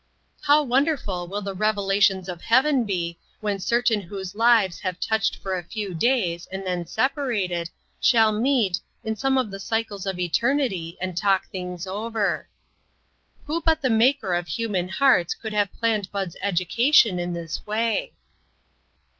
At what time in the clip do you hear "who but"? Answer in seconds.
13.45-13.83